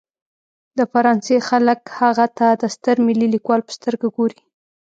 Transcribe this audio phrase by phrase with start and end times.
[0.77, 4.39] د فرانسې خلک هغه ته د ستر ملي لیکوال په سترګه ګوري.